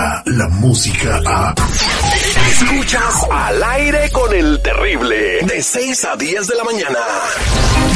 [0.00, 1.54] llega la música a...
[2.50, 6.98] Escuchas al aire con el terrible de 6 a 10 de la mañana.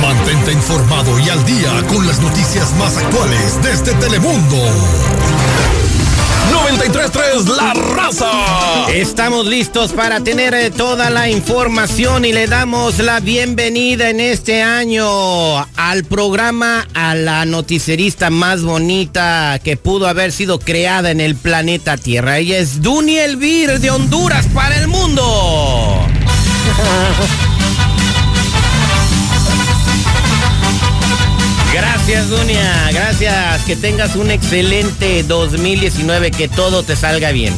[0.01, 5.84] Mantente informado y al día con las noticias más actuales desde Telemundo.
[6.75, 8.91] 93.3 La Raza.
[8.93, 14.63] Estamos listos para tener eh, toda la información y le damos la bienvenida en este
[14.63, 21.37] año al programa a la noticierista más bonita que pudo haber sido creada en el
[21.37, 22.39] planeta Tierra.
[22.39, 26.01] Ella es Duny Elvir de Honduras para el mundo.
[32.07, 32.91] Gracias, Dunia.
[32.93, 33.65] Gracias.
[33.65, 36.31] Que tengas un excelente 2019.
[36.31, 37.55] Que todo te salga bien.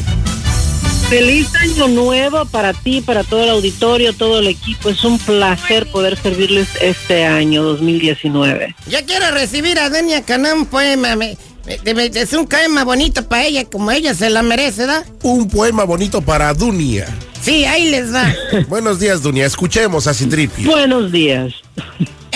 [1.09, 4.91] Feliz año nuevo para ti, para todo el auditorio, todo el equipo.
[4.91, 8.75] Es un placer poder servirles este año 2019.
[8.89, 11.17] Yo quiero recibir a Dunia con un poema.
[11.17, 11.37] Me,
[11.85, 15.05] me- me- es un poema bonito para ella, como ella se la merece, ¿da?
[15.23, 17.07] Un poema bonito para Dunia.
[17.43, 18.33] Sí, ahí les va.
[18.69, 19.47] Buenos días, Dunia.
[19.47, 20.71] Escuchemos a Citripio.
[20.71, 21.53] Buenos días.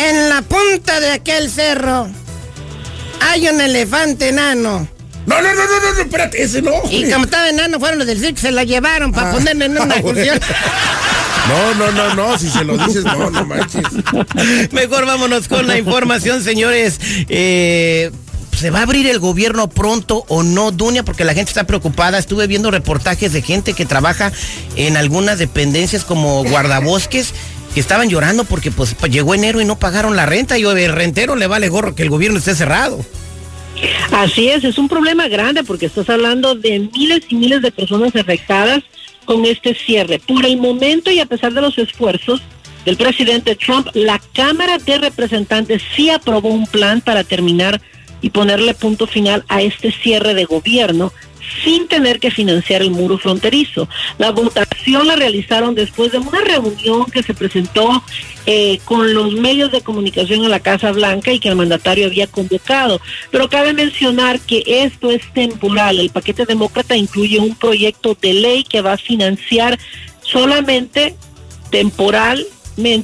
[0.08, 2.08] En la punta de aquel cerro
[3.20, 4.88] hay un elefante enano.
[5.26, 6.72] No, no, no, no, no, no, espérate, ese no.
[6.90, 9.32] Y como estaba enano, fueron los del circo, se la llevaron para Ah.
[9.34, 10.40] ponerle en una función.
[11.48, 13.84] No, no, no, no, si se lo dices, no, no manches.
[14.72, 16.98] Mejor vámonos con la información, señores.
[17.28, 18.10] Eh,
[18.58, 21.02] ¿Se va a abrir el gobierno pronto o no, Dunia?
[21.02, 22.18] Porque la gente está preocupada.
[22.18, 24.32] Estuve viendo reportajes de gente que trabaja
[24.76, 27.32] en algunas dependencias como guardabosques
[27.74, 31.36] que estaban llorando porque pues llegó enero y no pagaron la renta y el rentero
[31.36, 33.04] le vale gorro que el gobierno esté cerrado.
[34.12, 38.14] Así es, es un problema grande porque estás hablando de miles y miles de personas
[38.16, 38.82] afectadas
[39.24, 40.18] con este cierre.
[40.18, 42.42] Por el momento y a pesar de los esfuerzos
[42.84, 47.80] del presidente Trump, la Cámara de Representantes sí aprobó un plan para terminar
[48.20, 51.12] y ponerle punto final a este cierre de gobierno
[51.64, 53.88] sin tener que financiar el muro fronterizo.
[54.18, 58.02] La votación la realizaron después de una reunión que se presentó
[58.46, 62.26] eh, con los medios de comunicación en la Casa Blanca y que el mandatario había
[62.26, 63.00] convocado.
[63.30, 65.98] Pero cabe mencionar que esto es temporal.
[65.98, 69.78] El paquete demócrata incluye un proyecto de ley que va a financiar
[70.22, 71.16] solamente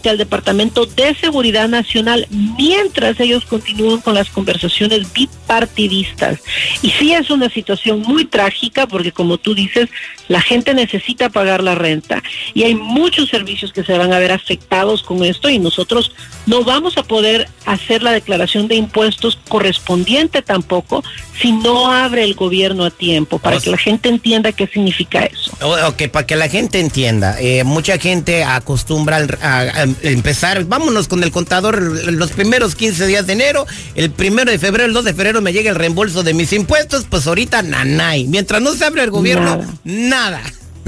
[0.04, 6.40] al Departamento de Seguridad Nacional mientras ellos continúan con las conversaciones bipartidistas.
[6.82, 9.88] Y sí es una situación muy trágica porque como tú dices,
[10.28, 12.22] la gente necesita pagar la renta
[12.54, 16.12] y hay muchos servicios que se van a ver afectados con esto y nosotros
[16.46, 21.02] no vamos a poder hacer la declaración de impuestos correspondiente tampoco
[21.40, 25.24] si no abre el gobierno a tiempo para O que la gente entienda qué significa
[25.24, 25.50] eso.
[25.88, 31.08] Ok, para que la gente entienda, eh, mucha gente acostumbra al- a, a empezar, vámonos
[31.08, 31.80] con el contador
[32.12, 35.52] los primeros 15 días de enero, el primero de febrero, el 2 de febrero me
[35.52, 38.24] llega el reembolso de mis impuestos, pues ahorita nanay.
[38.26, 40.40] Mientras no se abre el gobierno, nada.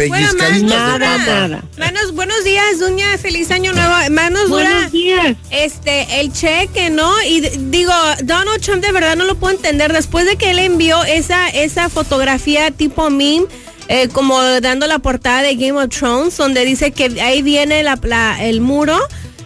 [0.07, 0.99] De papa.
[1.27, 1.63] nada.
[1.77, 3.93] Manos, buenos días, Duña, feliz año nuevo.
[4.11, 5.37] Manos dura Buenos días.
[5.51, 7.13] este el cheque, ¿no?
[7.25, 7.93] Y digo,
[8.23, 9.93] Donald Trump de verdad no lo puedo entender.
[9.93, 13.47] Después de que él envió esa, esa fotografía tipo meme,
[13.89, 17.99] eh, como dando la portada de Game of Thrones, donde dice que ahí viene la,
[18.03, 18.99] la- el muro.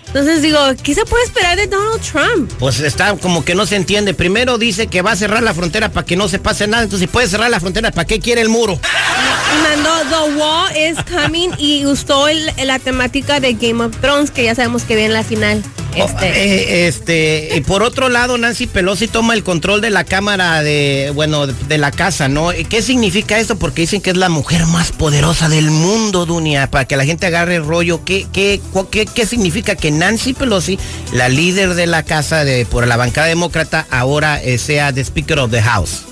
[0.08, 2.52] Entonces digo, ¿qué se puede esperar de Donald Trump?
[2.58, 4.12] Pues está como que no se entiende.
[4.12, 6.82] Primero dice que va a cerrar la frontera para que no se pase nada.
[6.82, 8.78] Entonces, si puede cerrar la frontera, ¿para qué quiere el muro?
[9.62, 14.44] Mandó The Wall is Coming y usó el- la temática de Game of Thrones, que
[14.44, 15.62] ya sabemos que viene la final.
[15.94, 16.26] Este.
[16.26, 21.12] Eh, este, y por otro lado, Nancy Pelosi toma el control de la Cámara de,
[21.14, 22.48] bueno, de, de la casa, ¿no?
[22.70, 23.56] ¿Qué significa esto?
[23.56, 27.26] Porque dicen que es la mujer más poderosa del mundo, Dunia, para que la gente
[27.26, 28.04] agarre el rollo.
[28.06, 28.58] ¿Qué, qué,
[28.90, 30.78] qué, qué significa que Nancy Pelosi,
[31.12, 35.40] la líder de la casa de, por la bancada demócrata, ahora eh, sea the Speaker
[35.40, 36.04] of the House?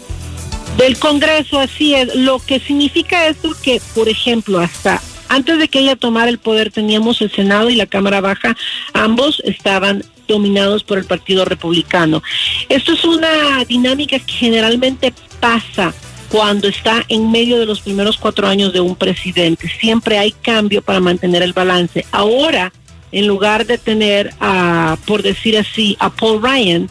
[0.76, 2.14] Del Congreso, así es.
[2.14, 5.00] Lo que significa esto que, por ejemplo, hasta
[5.31, 8.56] antes de que ella tomara el poder teníamos el Senado y la Cámara Baja,
[8.94, 12.22] ambos estaban dominados por el Partido Republicano.
[12.69, 15.94] Esto es una dinámica que generalmente pasa
[16.31, 19.69] cuando está en medio de los primeros cuatro años de un presidente.
[19.81, 22.05] Siempre hay cambio para mantener el balance.
[22.11, 22.73] Ahora,
[23.12, 26.88] en lugar de tener, a, por decir así, a Paul Ryan,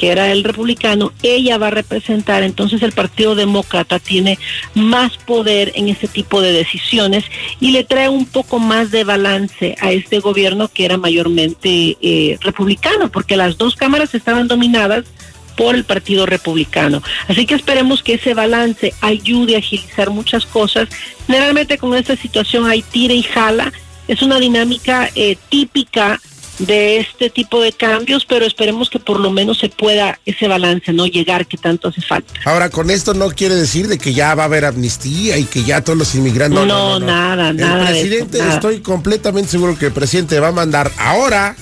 [0.00, 4.38] que era el republicano, ella va a representar, entonces el Partido Demócrata tiene
[4.72, 7.24] más poder en este tipo de decisiones
[7.60, 12.38] y le trae un poco más de balance a este gobierno que era mayormente eh,
[12.40, 15.04] republicano, porque las dos cámaras estaban dominadas
[15.54, 17.02] por el Partido Republicano.
[17.28, 20.88] Así que esperemos que ese balance ayude a agilizar muchas cosas.
[21.26, 23.70] Generalmente con esta situación hay tira y jala,
[24.08, 26.18] es una dinámica eh, típica
[26.60, 30.92] de este tipo de cambios, pero esperemos que por lo menos se pueda ese balance,
[30.92, 32.32] no llegar que tanto hace falta.
[32.44, 35.64] Ahora, con esto no quiere decir de que ya va a haber amnistía y que
[35.64, 36.66] ya todos los inmigrantes...
[36.66, 37.88] No, nada, nada.
[37.88, 38.54] El presidente, de eso, nada.
[38.54, 41.56] estoy completamente seguro que el presidente va a mandar ahora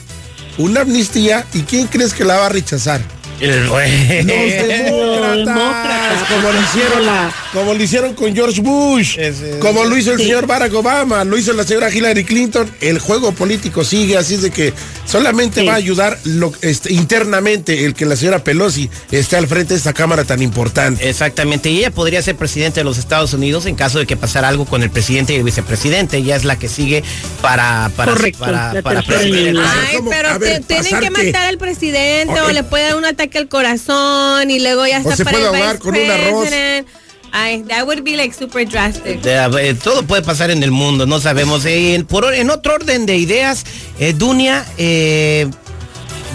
[0.59, 3.18] una amnistía y ¿quién crees que la va a rechazar?
[3.41, 3.81] Los
[5.47, 9.19] demócratas, como lo hicieron, la- como lo hicieron con George Bush,
[9.61, 10.25] como lo hizo el Sí.
[10.25, 12.71] señor Barack Obama, lo hizo la señora Hillary Clinton.
[12.81, 14.73] El juego político sigue, así es de que
[15.07, 15.67] solamente Sí.
[15.67, 19.79] va a ayudar lo- este, internamente el que la señora Pelosi esté al frente de
[19.79, 21.09] esta cámara tan importante.
[21.09, 24.49] Exactamente, y ella podría ser presidente de los Estados Unidos en caso de que pasara
[24.49, 26.19] algo con el presidente y el vicepresidente.
[26.19, 27.03] Ella es la que sigue
[27.41, 29.53] para para Correcto, para, para línea.
[29.55, 29.69] país.
[29.91, 32.53] Ay, pero ver, te- tienen ¿pasar que matar al presidente o Ok.
[32.53, 35.49] le puede dar un ataque al corazón y luego ya O está se para puede
[35.49, 36.49] el ahogar vice con un arroz.
[37.31, 39.21] Ay, that would be like super drastic.
[39.25, 41.65] Eh, todo puede pasar en el mundo, no sabemos.
[41.67, 43.65] Eh, en, por, en otro orden de ideas,
[43.99, 45.47] eh, Dunia, eh,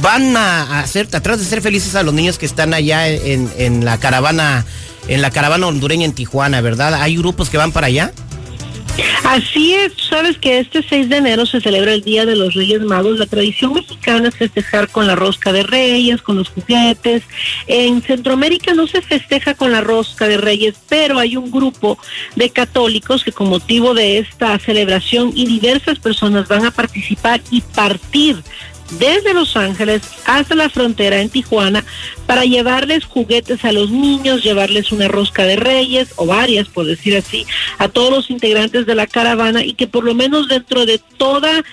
[0.01, 3.85] van a hacer, atrás de ser felices a los niños que están allá en, en
[3.85, 4.65] la caravana,
[5.07, 6.93] en la caravana hondureña en Tijuana, ¿verdad?
[7.01, 8.11] ¿Hay grupos que van para allá?
[9.23, 12.81] Así es, sabes que este 6 de enero se celebra el Día de los Reyes
[12.81, 13.17] Magos.
[13.17, 17.23] La tradición mexicana es festejar con la rosca de reyes, con los juguetes.
[17.67, 21.97] En Centroamérica no se festeja con la rosca de reyes, pero hay un grupo
[22.35, 27.61] de católicos que con motivo de esta celebración y diversas personas van a participar y
[27.61, 28.43] partir
[28.99, 31.83] desde Los Ángeles hasta la frontera en Tijuana
[32.25, 37.15] para llevarles juguetes a los niños, llevarles una rosca de reyes o varias, por decir
[37.17, 37.45] así,
[37.77, 41.63] a todos los integrantes de la caravana y que por lo menos dentro de toda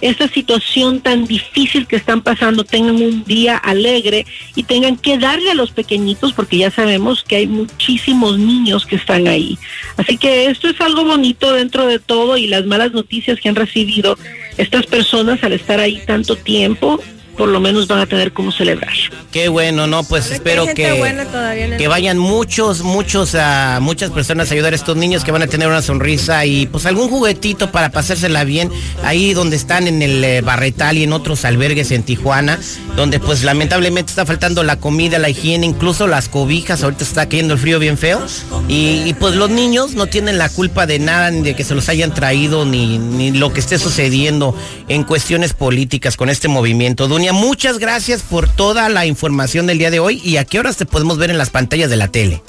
[0.00, 5.50] esta situación tan difícil que están pasando tengan un día alegre y tengan que darle
[5.50, 9.58] a los pequeñitos porque ya sabemos que hay muchísimos niños que están ahí.
[9.96, 13.56] Así que esto es algo bonito dentro de todo y las malas noticias que han
[13.56, 14.18] recibido
[14.60, 17.00] estas personas al estar ahí tanto tiempo,
[17.36, 18.92] por lo menos van a tener cómo celebrar.
[19.32, 24.54] Qué bueno, no, pues Pero espero que, que vayan muchos, muchos, ah, muchas personas a
[24.54, 27.90] ayudar a estos niños que van a tener una sonrisa y pues algún juguetito para
[27.90, 28.70] pasársela bien
[29.04, 32.58] ahí donde están en el eh, Barretal y en otros albergues en Tijuana,
[32.96, 37.54] donde pues lamentablemente está faltando la comida, la higiene, incluso las cobijas, ahorita está cayendo
[37.54, 38.20] el frío bien feo
[38.68, 41.74] y, y, pues los niños no tienen la culpa de nada, ni de que se
[41.74, 44.54] los hayan traído, ni, ni lo que esté sucediendo
[44.88, 47.08] en cuestiones políticas con este movimiento.
[47.08, 50.76] Dunia, muchas gracias por toda la información del día de hoy y a qué horas
[50.76, 52.42] te podemos ver en las pantallas de la tele.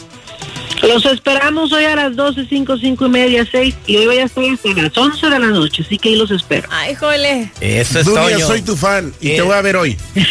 [0.82, 4.24] Los esperamos hoy a las 12, 5, 5 y media, 6 y hoy voy a
[4.26, 6.68] estar hasta las 11 de la noche, así que ahí los espero.
[6.72, 7.52] Ay, jole.
[7.62, 8.48] Eso es Dunia, Toño.
[8.48, 9.36] soy tu fan y Eh.
[9.36, 9.96] te voy a ver hoy.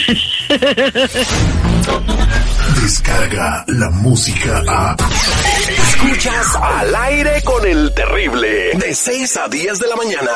[2.82, 4.96] Descarga la música a.
[5.88, 8.72] Escuchas al aire con el terrible.
[8.74, 10.30] De 6 a 10 de la mañana.